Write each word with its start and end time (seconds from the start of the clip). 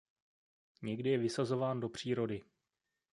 Někdy 0.81 1.09
je 1.09 1.17
vysazován 1.17 1.79
do 1.79 1.89
přírody. 1.89 2.41